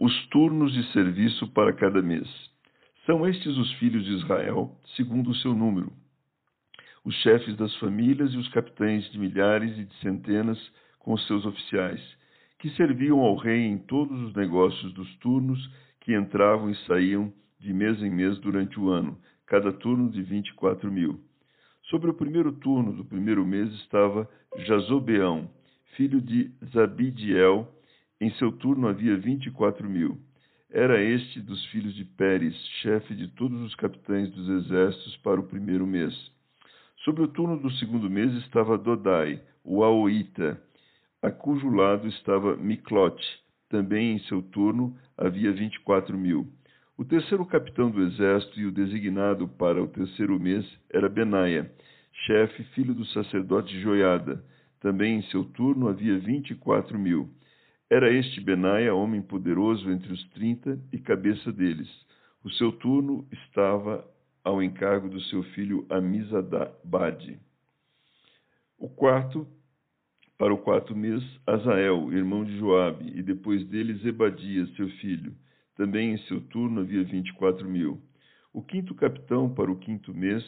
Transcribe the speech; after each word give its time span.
os 0.00 0.26
turnos 0.28 0.72
de 0.72 0.84
serviço 0.92 1.48
para 1.48 1.72
cada 1.72 2.00
mês. 2.00 2.28
São 3.04 3.26
estes 3.26 3.56
os 3.56 3.72
filhos 3.74 4.04
de 4.04 4.12
Israel, 4.12 4.70
segundo 4.94 5.30
o 5.30 5.34
seu 5.34 5.52
número. 5.52 5.92
Os 7.04 7.16
chefes 7.16 7.56
das 7.56 7.74
famílias 7.78 8.32
e 8.32 8.36
os 8.36 8.46
capitães 8.50 9.10
de 9.10 9.18
milhares 9.18 9.76
e 9.76 9.84
de 9.84 9.94
centenas 9.96 10.58
com 11.00 11.16
seus 11.18 11.44
oficiais, 11.44 12.00
que 12.60 12.70
serviam 12.70 13.18
ao 13.18 13.34
rei 13.34 13.64
em 13.64 13.76
todos 13.76 14.20
os 14.22 14.34
negócios 14.34 14.92
dos 14.92 15.12
turnos 15.16 15.58
que 16.00 16.14
entravam 16.14 16.70
e 16.70 16.76
saíam 16.86 17.32
de 17.58 17.72
mês 17.72 18.00
em 18.00 18.10
mês 18.10 18.38
durante 18.38 18.78
o 18.78 18.90
ano, 18.90 19.18
cada 19.46 19.72
turno 19.72 20.10
de 20.10 20.22
vinte 20.22 20.50
e 20.50 20.54
quatro 20.54 20.92
mil. 20.92 21.18
Sobre 21.90 22.08
o 22.08 22.14
primeiro 22.14 22.52
turno 22.52 22.92
do 22.92 23.04
primeiro 23.04 23.44
mês 23.44 23.72
estava 23.72 24.30
Jazobeão, 24.58 25.50
filho 25.96 26.20
de 26.20 26.52
Zabidiel, 26.72 27.66
em 28.20 28.30
seu 28.32 28.50
turno 28.52 28.88
havia 28.88 29.16
vinte 29.16 29.46
e 29.46 29.50
quatro 29.50 29.88
mil. 29.88 30.18
Era 30.70 31.02
este 31.02 31.40
dos 31.40 31.64
filhos 31.66 31.94
de 31.94 32.04
Pérez, 32.04 32.54
chefe 32.82 33.14
de 33.14 33.28
todos 33.28 33.60
os 33.62 33.74
capitães 33.74 34.30
dos 34.30 34.48
exércitos 34.48 35.16
para 35.18 35.40
o 35.40 35.46
primeiro 35.46 35.86
mês. 35.86 36.14
Sobre 37.04 37.22
o 37.22 37.28
turno 37.28 37.58
do 37.58 37.70
segundo 37.72 38.10
mês 38.10 38.32
estava 38.34 38.76
Dodai, 38.76 39.40
o 39.64 39.82
Aoita, 39.82 40.60
a 41.22 41.30
cujo 41.30 41.70
lado 41.70 42.06
estava 42.08 42.56
Miclote. 42.56 43.24
Também 43.68 44.12
em 44.12 44.18
seu 44.20 44.42
turno 44.42 44.96
havia 45.16 45.52
vinte 45.52 45.76
e 45.76 45.80
quatro 45.80 46.18
mil. 46.18 46.46
O 46.96 47.04
terceiro 47.04 47.46
capitão 47.46 47.90
do 47.90 48.02
exército 48.02 48.58
e 48.58 48.66
o 48.66 48.72
designado 48.72 49.46
para 49.46 49.82
o 49.82 49.88
terceiro 49.88 50.38
mês 50.38 50.66
era 50.90 51.08
Benaia, 51.08 51.70
chefe, 52.26 52.64
filho 52.74 52.92
do 52.94 53.06
sacerdote 53.06 53.78
Joiada. 53.80 54.44
Também 54.80 55.18
em 55.18 55.22
seu 55.24 55.44
turno 55.44 55.88
havia 55.88 56.18
vinte 56.18 56.50
e 56.50 56.54
quatro 56.54 56.98
mil. 56.98 57.30
Era 57.90 58.12
este 58.12 58.38
Benaia, 58.42 58.94
homem 58.94 59.22
poderoso 59.22 59.90
entre 59.90 60.12
os 60.12 60.22
trinta 60.30 60.78
e 60.92 60.98
cabeça 60.98 61.50
deles. 61.50 61.88
O 62.44 62.50
seu 62.50 62.70
turno 62.70 63.26
estava 63.32 64.06
ao 64.44 64.62
encargo 64.62 65.08
do 65.08 65.20
seu 65.22 65.42
filho 65.54 65.86
Amizabade. 65.88 67.38
O 68.78 68.90
quarto, 68.90 69.46
para 70.36 70.52
o 70.52 70.58
quarto 70.58 70.94
mês, 70.94 71.22
Azael, 71.46 72.12
irmão 72.12 72.44
de 72.44 72.58
Joabe, 72.58 73.10
e 73.18 73.22
depois 73.22 73.64
dele 73.66 73.94
Zebadias, 73.94 74.68
seu 74.76 74.88
filho. 75.00 75.34
Também 75.74 76.12
em 76.12 76.18
seu 76.26 76.42
turno 76.42 76.82
havia 76.82 77.02
vinte 77.04 77.28
e 77.28 77.32
quatro 77.32 77.66
mil. 77.66 78.00
O 78.52 78.62
quinto 78.62 78.94
capitão 78.94 79.48
para 79.48 79.72
o 79.72 79.76
quinto 79.76 80.12
mês, 80.12 80.44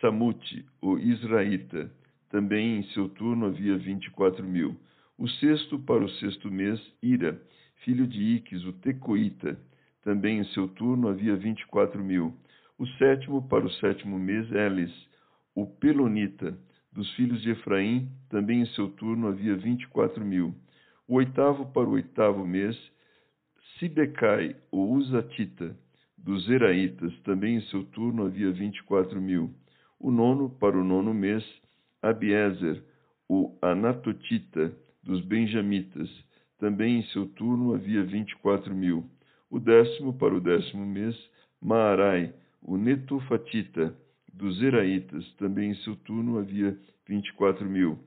Samute, 0.00 0.66
o 0.82 0.98
Israelita. 0.98 1.90
Também 2.28 2.78
em 2.78 2.82
seu 2.92 3.08
turno 3.08 3.46
havia 3.46 3.78
vinte 3.78 4.06
e 4.06 4.10
quatro 4.10 4.46
mil. 4.46 4.76
O 5.20 5.28
sexto 5.28 5.78
para 5.78 6.02
o 6.02 6.08
sexto 6.08 6.50
mês, 6.50 6.80
Ira, 7.02 7.38
filho 7.84 8.06
de 8.06 8.18
Iques, 8.36 8.64
o 8.64 8.72
Tecoíta. 8.72 9.60
Também 10.02 10.38
em 10.38 10.44
seu 10.44 10.66
turno 10.66 11.08
havia 11.08 11.36
vinte 11.36 11.60
e 11.60 11.66
quatro 11.66 12.02
mil. 12.02 12.34
O 12.78 12.86
sétimo 12.86 13.46
para 13.46 13.66
o 13.66 13.70
sétimo 13.70 14.18
mês, 14.18 14.50
Elis, 14.50 14.90
o 15.54 15.66
Pelonita. 15.66 16.58
Dos 16.90 17.12
filhos 17.16 17.42
de 17.42 17.50
Efraim, 17.50 18.08
também 18.30 18.62
em 18.62 18.66
seu 18.68 18.88
turno 18.92 19.28
havia 19.28 19.54
vinte 19.56 19.82
e 19.82 19.88
quatro 19.88 20.24
mil. 20.24 20.54
O 21.06 21.16
oitavo 21.16 21.66
para 21.66 21.86
o 21.86 21.92
oitavo 21.92 22.46
mês, 22.46 22.74
Sibecai, 23.78 24.56
o 24.72 24.94
Uzatita. 24.94 25.76
Dos 26.16 26.46
Zeraitas, 26.46 27.12
também 27.24 27.56
em 27.56 27.62
seu 27.64 27.84
turno 27.84 28.24
havia 28.24 28.50
vinte 28.52 28.78
e 28.78 28.82
quatro 28.84 29.20
mil. 29.20 29.52
O 29.98 30.10
nono 30.10 30.48
para 30.48 30.78
o 30.78 30.82
nono 30.82 31.12
mês, 31.12 31.44
Abiezer, 32.00 32.82
o 33.28 33.54
Anatotita 33.60 34.74
dos 35.02 35.20
benjamitas. 35.22 36.08
Também 36.58 36.98
em 36.98 37.02
seu 37.04 37.26
turno 37.26 37.74
havia 37.74 38.02
vinte 38.04 38.32
e 38.32 38.36
quatro 38.36 38.74
mil. 38.74 39.04
O 39.50 39.58
décimo 39.58 40.12
para 40.12 40.34
o 40.34 40.40
décimo 40.40 40.84
mês, 40.84 41.16
Maarai, 41.60 42.32
o 42.62 42.76
Netofatita, 42.76 43.96
dos 44.32 44.58
Zeraitas. 44.58 45.24
Também 45.34 45.70
em 45.70 45.74
seu 45.76 45.96
turno 45.96 46.38
havia 46.38 46.76
vinte 47.08 47.28
e 47.28 47.32
quatro 47.32 47.68
mil. 47.68 47.98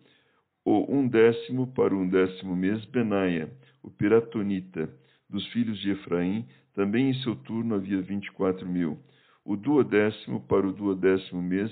O 0.63 0.85
um 0.89 1.07
décimo 1.07 1.67
para 1.73 1.93
o 1.93 1.99
um 1.99 2.07
décimo 2.07 2.55
mês, 2.55 2.85
Benaia, 2.85 3.51
o 3.81 3.89
Piratonita, 3.89 4.89
dos 5.29 5.45
filhos 5.47 5.79
de 5.79 5.91
Efraim. 5.91 6.45
Também 6.73 7.09
em 7.09 7.13
seu 7.21 7.35
turno 7.35 7.75
havia 7.75 8.01
vinte 8.01 8.27
e 8.27 8.31
quatro 8.31 8.67
mil. 8.67 8.97
O 9.43 9.57
duodécimo 9.57 10.39
para 10.41 10.65
o 10.65 10.71
duodécimo 10.71 11.41
mês, 11.41 11.71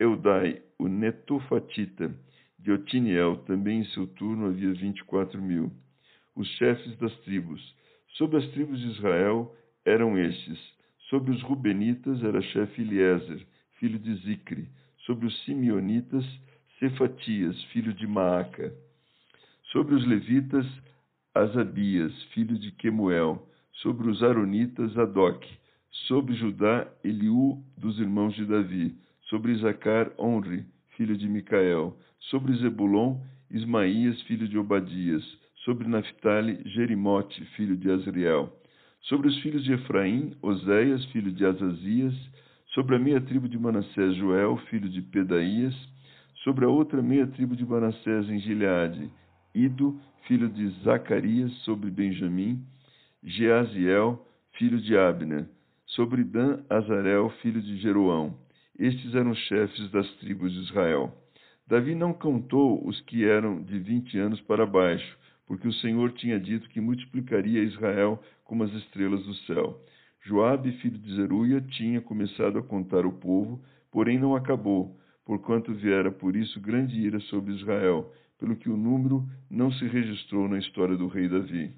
Eudai, 0.00 0.60
o 0.78 0.88
Netofatita, 0.88 2.12
de 2.62 2.70
Otiniel, 2.70 3.38
também 3.38 3.80
em 3.80 3.84
seu 3.86 4.06
turno 4.06 4.46
havia 4.46 4.72
vinte 4.72 5.00
e 5.00 5.04
quatro 5.04 5.42
mil. 5.42 5.72
Os 6.34 6.46
chefes 6.56 6.96
das 6.98 7.14
tribos. 7.20 7.60
Sobre 8.14 8.38
as 8.38 8.46
tribos 8.52 8.78
de 8.80 8.88
Israel 8.88 9.54
eram 9.84 10.16
estes. 10.16 10.58
Sobre 11.10 11.32
os 11.32 11.42
Rubenitas 11.42 12.22
era 12.22 12.40
chefe 12.40 12.82
Eliezer, 12.82 13.44
filho 13.78 13.98
de 13.98 14.14
Zicre. 14.16 14.68
Sobre 14.98 15.26
os 15.26 15.44
Simeonitas, 15.44 16.24
Cefatias, 16.78 17.60
filho 17.64 17.92
de 17.92 18.06
Maaca. 18.06 18.72
Sobre 19.72 19.96
os 19.96 20.06
Levitas, 20.06 20.66
Asabias, 21.34 22.12
filho 22.34 22.56
de 22.56 22.70
Quemuel. 22.72 23.44
Sobre 23.82 24.08
os 24.08 24.22
Aronitas, 24.22 24.96
Adoc. 24.96 25.44
Sobre 26.06 26.34
Judá, 26.34 26.88
Eliú, 27.02 27.60
dos 27.76 27.98
irmãos 27.98 28.34
de 28.34 28.46
Davi. 28.46 28.96
Sobre 29.22 29.52
Isacar, 29.52 30.12
Onre, 30.16 30.64
filho 30.96 31.16
de 31.16 31.28
Micael 31.28 31.96
Sobre 32.30 32.54
Zebulon, 32.56 33.18
Ismaías, 33.50 34.20
filho 34.22 34.48
de 34.48 34.58
Obadias. 34.58 35.22
Sobre 35.64 35.86
Naphtali, 35.86 36.60
Jerimote, 36.70 37.44
filho 37.56 37.76
de 37.76 37.90
Azriel. 37.90 38.52
Sobre 39.02 39.28
os 39.28 39.38
filhos 39.40 39.62
de 39.64 39.72
Efraim, 39.72 40.36
Oséias, 40.42 41.04
filho 41.06 41.32
de 41.32 41.44
Azazias. 41.44 42.14
Sobre 42.74 42.96
a 42.96 42.98
meia 42.98 43.20
tribo 43.20 43.48
de 43.48 43.58
Manassés, 43.58 44.16
Joel, 44.16 44.56
filho 44.70 44.88
de 44.88 45.02
Pedaías. 45.02 45.74
Sobre 46.42 46.64
a 46.64 46.68
outra 46.68 47.02
meia 47.02 47.26
tribo 47.26 47.54
de 47.54 47.64
Manassés 47.64 48.28
em 48.28 48.38
Gileade, 48.40 49.10
Ido, 49.54 50.00
filho 50.26 50.48
de 50.48 50.68
Zacarias, 50.82 51.52
sobre 51.64 51.90
Benjamim. 51.90 52.64
Jeaziel, 53.22 54.26
filho 54.52 54.80
de 54.80 54.96
Abner. 54.96 55.46
Sobre 55.86 56.24
Dan, 56.24 56.64
Azarel, 56.70 57.30
filho 57.42 57.60
de 57.60 57.76
Jeroão. 57.76 58.34
Estes 58.78 59.14
eram 59.14 59.34
chefes 59.34 59.90
das 59.90 60.10
tribos 60.16 60.52
de 60.52 60.60
Israel. 60.60 61.12
Davi 61.66 61.94
não 61.94 62.12
contou 62.12 62.86
os 62.86 63.00
que 63.02 63.24
eram 63.24 63.62
de 63.62 63.78
vinte 63.78 64.18
anos 64.18 64.40
para 64.42 64.66
baixo, 64.66 65.18
porque 65.46 65.68
o 65.68 65.72
Senhor 65.74 66.12
tinha 66.12 66.40
dito 66.40 66.68
que 66.68 66.80
multiplicaria 66.80 67.62
Israel 67.62 68.22
como 68.44 68.64
as 68.64 68.72
estrelas 68.72 69.24
do 69.24 69.34
céu. 69.46 69.80
Joabe, 70.24 70.72
filho 70.80 70.98
de 70.98 71.16
Zeruia, 71.16 71.60
tinha 71.60 72.00
começado 72.00 72.58
a 72.58 72.62
contar 72.62 73.04
o 73.04 73.12
povo, 73.12 73.62
porém 73.90 74.18
não 74.18 74.36
acabou, 74.36 74.98
porquanto 75.24 75.74
viera 75.74 76.10
por 76.10 76.36
isso 76.36 76.60
grande 76.60 76.98
ira 76.98 77.20
sobre 77.20 77.54
Israel, 77.54 78.12
pelo 78.38 78.56
que 78.56 78.68
o 78.68 78.76
número 78.76 79.26
não 79.50 79.70
se 79.72 79.86
registrou 79.86 80.48
na 80.48 80.58
história 80.58 80.96
do 80.96 81.06
rei 81.08 81.28
Davi. 81.28 81.72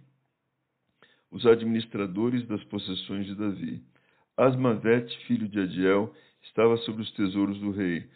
Os 1.30 1.44
administradores 1.46 2.46
das 2.46 2.62
possessões 2.64 3.26
de 3.26 3.34
Davi. 3.34 3.82
Asmavete, 4.36 5.16
filho 5.26 5.48
de 5.48 5.60
Adiel, 5.60 6.12
estava 6.44 6.76
sobre 6.78 7.02
os 7.02 7.10
tesouros 7.12 7.58
do 7.58 7.70
rei 7.70 8.08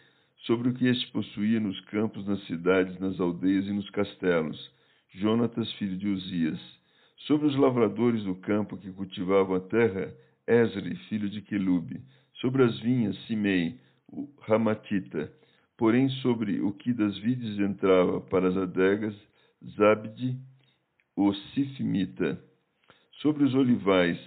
sobre 0.46 0.68
o 0.68 0.74
que 0.74 0.86
este 0.86 1.10
possuía 1.10 1.58
nos 1.60 1.80
campos, 1.82 2.26
nas 2.26 2.42
cidades, 2.46 2.98
nas 2.98 3.18
aldeias 3.20 3.66
e 3.66 3.72
nos 3.72 3.88
castelos. 3.90 4.70
Jonatas, 5.10 5.70
filho 5.74 5.96
de 5.96 6.08
Uzias. 6.08 6.60
Sobre 7.26 7.46
os 7.46 7.56
lavradores 7.56 8.22
do 8.22 8.34
campo 8.36 8.76
que 8.76 8.90
cultivavam 8.92 9.56
a 9.56 9.60
terra, 9.60 10.14
Esri, 10.46 10.96
filho 11.08 11.28
de 11.28 11.42
Quelube. 11.42 12.00
Sobre 12.34 12.62
as 12.62 12.78
vinhas, 12.80 13.16
Simei, 13.26 13.78
o 14.06 14.28
Ramatita. 14.40 15.32
Porém, 15.76 16.08
sobre 16.22 16.60
o 16.60 16.72
que 16.72 16.92
das 16.92 17.18
vides 17.18 17.58
entrava 17.58 18.20
para 18.20 18.48
as 18.48 18.56
adegas, 18.56 19.14
Zabde, 19.76 20.38
o 21.16 21.34
Sifimita. 21.34 22.40
Sobre 23.20 23.44
os 23.44 23.54
olivais 23.54 24.18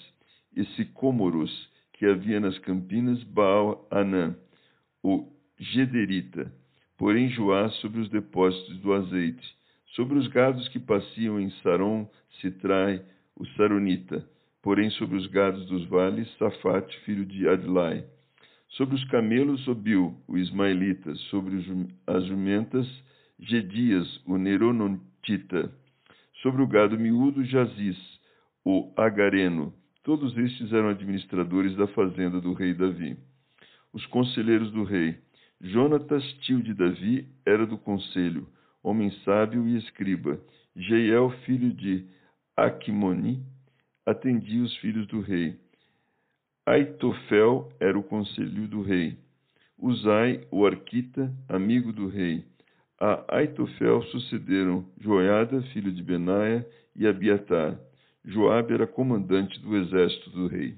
e 0.56 0.65
sicômoros 0.75 1.70
que 2.01 2.07
havia 2.07 2.39
nas 2.39 2.57
campinas, 2.57 3.24
Baal 3.25 3.88
Anã, 3.92 4.36
o 5.03 5.31
Gederita, 5.59 6.51
porém 6.98 7.30
Joá 7.30 7.69
sobre 7.74 8.01
os 8.01 8.09
depósitos 8.09 8.80
do 8.80 8.92
azeite, 8.92 9.48
sobre 9.95 10.18
os 10.18 10.27
gados 10.30 10.68
que 10.69 10.80
passeam 10.80 11.39
em 11.39 11.51
Saron, 11.62 12.09
Citrai, 12.39 13.06
o 13.36 13.45
Saronita, 13.50 14.27
porém 14.63 14.89
sobre 14.89 15.15
os 15.15 15.27
gados 15.27 15.63
dos 15.68 15.86
vales, 15.89 16.27
Safate, 16.39 16.98
filho 17.01 17.24
de 17.24 17.48
Adlai. 17.48 18.03
Sobre 18.69 18.95
os 18.95 19.03
camelos, 19.09 19.68
Obil, 19.68 20.15
o 20.27 20.39
ismaelita, 20.39 21.13
sobre 21.30 21.63
as 22.07 22.25
jumentas, 22.25 22.88
Gedias, 23.38 24.07
o 24.25 24.39
Neronontita, 24.39 25.71
sobre 26.42 26.63
o 26.63 26.68
gado 26.68 26.98
miúdo, 26.98 27.45
Jaziz, 27.45 27.98
o 28.65 28.92
Agareno. 28.98 29.71
Todos 30.03 30.36
estes 30.36 30.74
eram 30.74 30.89
administradores 30.89 31.75
da 31.75 31.88
fazenda 31.88 32.42
do 32.42 32.53
rei 32.53 32.74
Davi. 32.74 33.18
Os 33.94 34.06
conselheiros 34.07 34.71
do 34.71 34.83
rei. 34.83 35.18
Jonatas, 35.59 36.24
tio 36.42 36.62
de 36.63 36.74
Davi, 36.74 37.27
era 37.45 37.68
do 37.68 37.77
conselho, 37.77 38.48
homem 38.81 39.12
sábio 39.24 39.68
e 39.68 39.77
escriba. 39.77 40.39
Jeiel, 40.75 41.30
filho 41.45 41.71
de 41.71 42.07
Aquimoni, 42.57 43.45
atendia 44.06 44.63
os 44.63 44.75
filhos 44.77 45.06
do 45.07 45.21
rei. 45.21 45.59
Aitofel 46.65 47.71
era 47.80 47.98
o 47.98 48.03
conselho 48.03 48.68
do 48.68 48.81
rei. 48.81 49.18
Uzai, 49.77 50.48
o 50.51 50.65
arquita, 50.65 51.31
amigo 51.48 51.92
do 51.92 52.07
rei. 52.07 52.44
A 53.00 53.38
Aitofel 53.38 54.01
sucederam 54.03 54.86
Joiada, 55.00 55.62
filho 55.74 55.92
de 55.92 56.01
Benaia, 56.01 56.68
e 56.95 57.07
Abiatar. 57.07 57.80
Joabe 58.25 58.73
era 58.73 58.88
comandante 58.88 59.59
do 59.59 59.75
exército 59.75 60.29
do 60.29 60.47
rei. 60.47 60.77